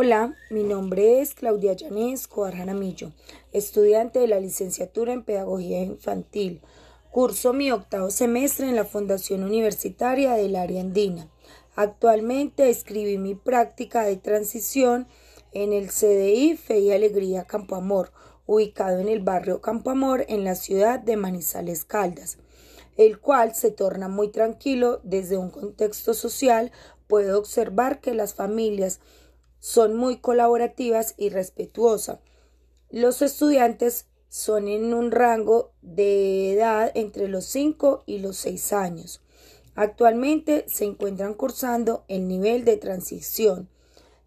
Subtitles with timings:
[0.00, 2.54] Hola, mi nombre es Claudia Yanés Escobar
[3.50, 6.62] estudiante de la licenciatura en Pedagogía Infantil.
[7.10, 11.28] Curso mi octavo semestre en la Fundación Universitaria del Área Andina.
[11.74, 15.08] Actualmente escribí mi práctica de transición
[15.50, 18.12] en el CDI Fe y Alegría Campo Amor,
[18.46, 22.38] ubicado en el barrio Campo Amor en la ciudad de Manizales Caldas,
[22.96, 26.70] el cual se torna muy tranquilo desde un contexto social.
[27.08, 29.00] Puedo observar que las familias
[29.60, 32.18] son muy colaborativas y respetuosas.
[32.90, 39.20] Los estudiantes son en un rango de edad entre los 5 y los 6 años.
[39.74, 43.68] Actualmente se encuentran cursando el nivel de transición.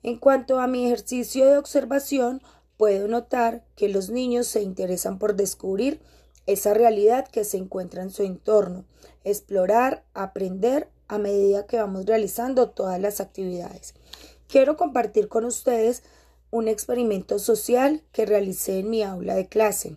[0.03, 2.41] En cuanto a mi ejercicio de observación,
[2.77, 5.99] puedo notar que los niños se interesan por descubrir
[6.47, 8.85] esa realidad que se encuentra en su entorno,
[9.23, 13.93] explorar, aprender a medida que vamos realizando todas las actividades.
[14.51, 16.03] Quiero compartir con ustedes
[16.49, 19.95] un experimento social que realicé en mi aula de clase.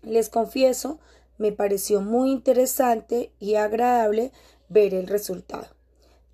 [0.00, 0.98] Les confieso,
[1.36, 4.32] me pareció muy interesante y agradable
[4.70, 5.66] ver el resultado.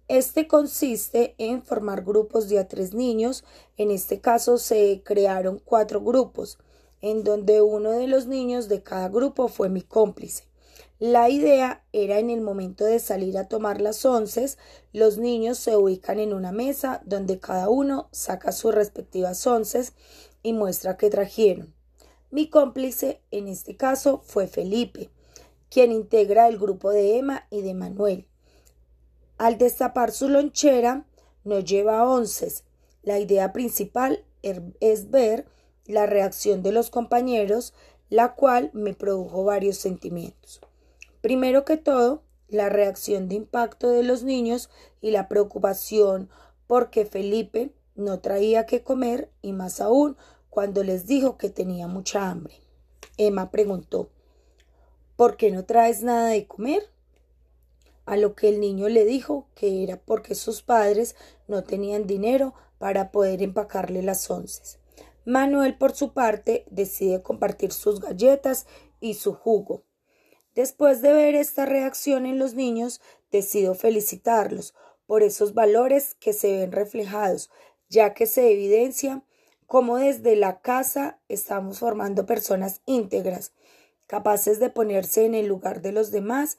[0.06, 3.42] Este consiste en formar grupos de a tres niños.
[3.76, 6.58] En este caso se crearon cuatro grupos,
[7.00, 10.44] en donde uno de los niños de cada grupo fue mi cómplice.
[10.98, 14.56] La idea era en el momento de salir a tomar las once,
[14.94, 19.90] los niños se ubican en una mesa donde cada uno saca sus respectivas once
[20.42, 21.74] y muestra que trajeron.
[22.30, 25.10] Mi cómplice en este caso fue Felipe,
[25.68, 28.26] quien integra el grupo de Emma y de Manuel.
[29.36, 31.04] Al destapar su lonchera,
[31.44, 32.50] no lleva once.
[33.02, 35.44] La idea principal er, es ver
[35.84, 37.74] la reacción de los compañeros,
[38.08, 40.62] la cual me produjo varios sentimientos.
[41.26, 46.30] Primero que todo, la reacción de impacto de los niños y la preocupación
[46.68, 50.16] porque Felipe no traía que comer y más aún
[50.50, 52.54] cuando les dijo que tenía mucha hambre.
[53.16, 54.08] Emma preguntó
[55.16, 56.88] ¿Por qué no traes nada de comer?
[58.04, 61.16] A lo que el niño le dijo que era porque sus padres
[61.48, 64.78] no tenían dinero para poder empacarle las once.
[65.24, 68.68] Manuel, por su parte, decide compartir sus galletas
[69.00, 69.85] y su jugo.
[70.56, 74.74] Después de ver esta reacción en los niños, decido felicitarlos
[75.06, 77.50] por esos valores que se ven reflejados,
[77.90, 79.22] ya que se evidencia
[79.66, 83.52] cómo desde la casa estamos formando personas íntegras,
[84.06, 86.56] capaces de ponerse en el lugar de los demás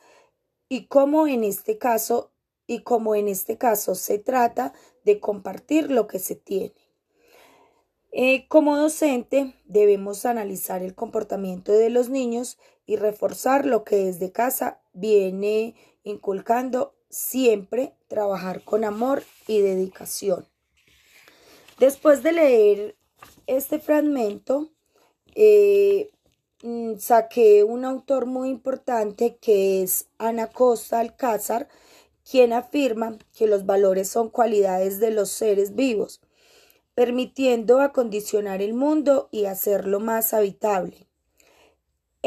[0.69, 2.31] y cómo en este caso
[2.67, 4.73] y como en este caso se trata
[5.05, 6.73] de compartir lo que se tiene.
[8.11, 14.31] Eh, como docente debemos analizar el comportamiento de los niños y reforzar lo que desde
[14.31, 20.47] casa viene inculcando siempre trabajar con amor y dedicación.
[21.79, 22.95] Después de leer
[23.45, 24.71] este fragmento,
[25.35, 26.09] eh,
[26.63, 31.67] mm, saqué un autor muy importante que es Ana Costa Alcázar,
[32.29, 36.21] quien afirma que los valores son cualidades de los seres vivos,
[36.95, 41.06] permitiendo acondicionar el mundo y hacerlo más habitable.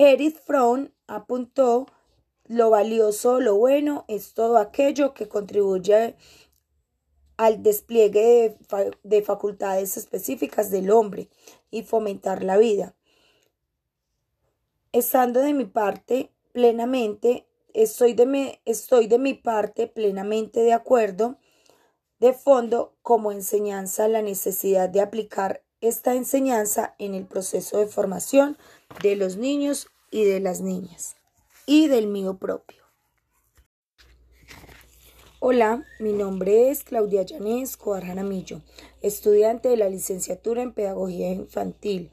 [0.02, 1.84] Erich Fromm apuntó
[2.46, 6.16] lo valioso, lo bueno es todo aquello que contribuye
[7.36, 8.56] al despliegue
[9.02, 11.28] de, facultades específicas del hombre
[11.70, 12.94] y fomentar la vida.
[14.92, 21.36] Estando de mi parte plenamente, estoy de, estoy de mi parte plenamente de acuerdo
[22.20, 28.56] de fondo como enseñanza la necesidad de aplicar esta enseñanza en el proceso de formación
[29.02, 31.16] de los niños y de las niñas
[31.66, 32.80] y del mío propio.
[35.38, 38.60] Hola, mi nombre es Claudia Yanés Jaramillo,
[39.00, 42.10] estudiante de la licenciatura en Pedagogía Infantil.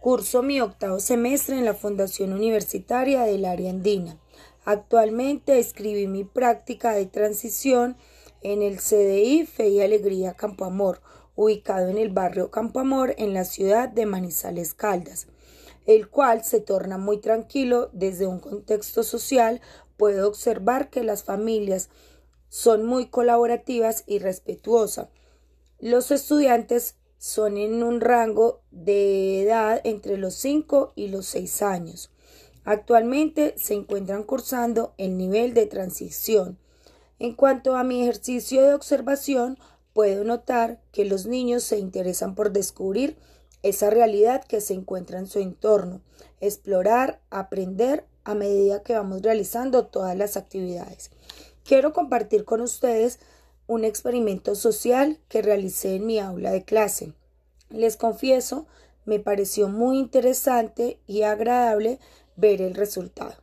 [0.00, 4.18] Curso mi octavo semestre en la Fundación Universitaria del Área Andina.
[4.64, 7.98] Actualmente escribí mi práctica de transición
[8.40, 11.02] en el CDI Fe y Alegría Campo Amor,
[11.36, 15.26] ubicado en el barrio Campo Amor en la ciudad de Manizales Caldas,
[15.90, 19.60] el cual se torna muy tranquilo desde un contexto social.
[19.96, 21.88] Puedo observar que las familias
[22.48, 25.08] son muy colaborativas y respetuosas.
[25.80, 32.12] Los estudiantes son en un rango de edad entre los 5 y los 6 años.
[32.64, 36.56] Actualmente se encuentran cursando el nivel de transición.
[37.18, 39.58] En cuanto a mi ejercicio de observación,
[39.92, 43.16] puedo notar que los niños se interesan por descubrir
[43.62, 46.00] esa realidad que se encuentra en su entorno,
[46.40, 51.10] explorar, aprender a medida que vamos realizando todas las actividades.
[51.64, 53.18] Quiero compartir con ustedes
[53.66, 57.12] un experimento social que realicé en mi aula de clase.
[57.68, 58.66] Les confieso,
[59.04, 62.00] me pareció muy interesante y agradable
[62.36, 63.34] ver el resultado.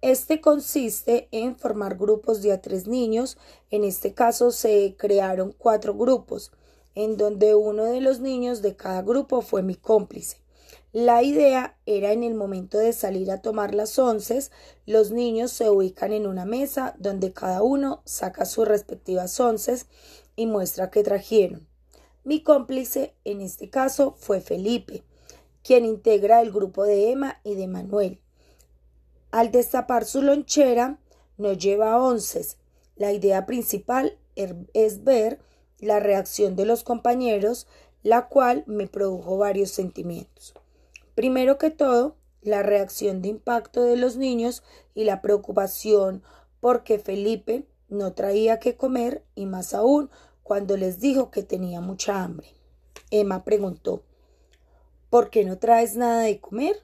[0.00, 3.38] Este consiste en formar grupos de a tres niños.
[3.70, 6.50] En este caso se crearon cuatro grupos,
[6.94, 10.38] en donde uno de los niños de cada grupo fue mi cómplice.
[10.92, 14.50] La idea era en el momento de salir a tomar las once,
[14.84, 19.84] los niños se ubican en una mesa donde cada uno saca sus respectivas once
[20.36, 21.66] y muestra que trajeron.
[22.24, 25.02] Mi cómplice en este caso fue Felipe,
[25.64, 28.20] quien integra el grupo de Emma y de Manuel.
[29.30, 30.98] Al destapar su lonchera,
[31.38, 32.58] no lleva onces.
[32.96, 35.40] La idea principal er, es ver
[35.82, 37.66] la reacción de los compañeros,
[38.02, 40.54] la cual me produjo varios sentimientos.
[41.14, 44.62] Primero que todo, la reacción de impacto de los niños
[44.94, 46.22] y la preocupación
[46.60, 50.08] porque Felipe no traía que comer y más aún
[50.42, 52.48] cuando les dijo que tenía mucha hambre.
[53.10, 54.02] Emma preguntó
[55.10, 56.76] ¿Por qué no traes nada de comer?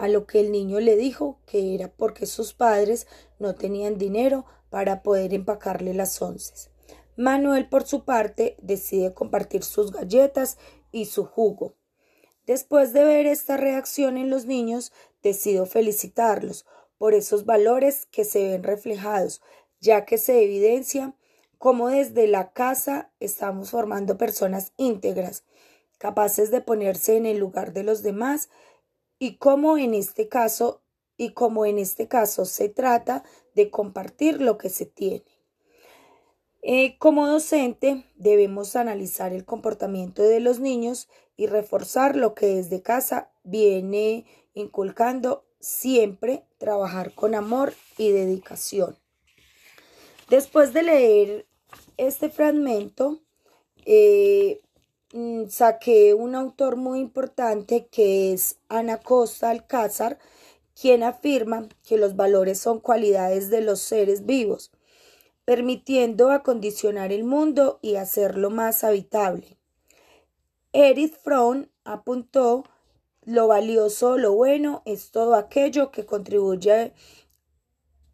[0.00, 3.06] a lo que el niño le dijo que era porque sus padres
[3.38, 6.69] no tenían dinero para poder empacarle las onces.
[7.20, 10.56] Manuel, por su parte, decide compartir sus galletas
[10.90, 11.74] y su jugo.
[12.46, 14.90] Después de ver esta reacción en los niños,
[15.22, 16.64] decido felicitarlos
[16.96, 19.42] por esos valores que se ven reflejados,
[19.80, 21.14] ya que se evidencia
[21.58, 25.44] cómo desde la casa estamos formando personas íntegras,
[25.98, 28.48] capaces de ponerse en el lugar de los demás
[29.18, 30.80] y como en este caso
[31.18, 33.24] y como en este caso se trata
[33.54, 35.22] de compartir lo que se tiene.
[36.62, 42.82] Eh, como docente debemos analizar el comportamiento de los niños y reforzar lo que desde
[42.82, 48.96] casa viene inculcando siempre trabajar con amor y dedicación.
[50.28, 51.46] Después de leer
[51.96, 53.20] este fragmento,
[53.86, 54.60] eh,
[55.12, 60.20] Mm, saqué un autor muy importante que es Ana Costa Alcázar,
[60.80, 64.70] quien afirma que los valores son cualidades de los seres vivos,
[65.50, 69.58] permitiendo acondicionar el mundo y hacerlo más habitable.
[70.72, 72.62] Erich Fromm apuntó
[73.24, 76.92] lo valioso, lo bueno es todo aquello que contribuye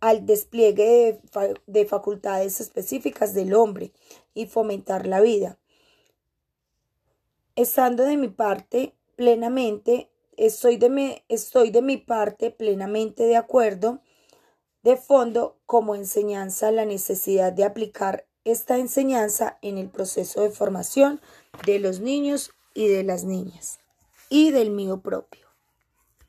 [0.00, 3.92] al despliegue de, de facultades específicas del hombre
[4.32, 5.58] y fomentar la vida
[7.54, 14.00] estando de mi parte plenamente, estoy de, estoy de mi parte plenamente de acuerdo
[14.86, 21.20] de fondo como enseñanza la necesidad de aplicar esta enseñanza en el proceso de formación
[21.66, 23.80] de los niños y de las niñas
[24.28, 25.45] y del mío propio.